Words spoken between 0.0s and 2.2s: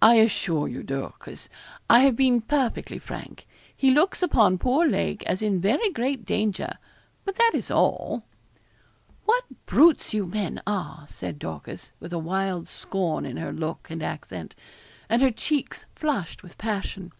'I assure you, Dorcas, I have